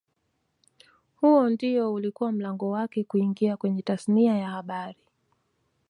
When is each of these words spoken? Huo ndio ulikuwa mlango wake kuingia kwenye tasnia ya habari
Huo 1.15 1.49
ndio 1.49 1.93
ulikuwa 1.93 2.31
mlango 2.31 2.69
wake 2.71 3.03
kuingia 3.03 3.57
kwenye 3.57 3.81
tasnia 3.81 4.35
ya 4.37 4.49
habari 4.49 4.99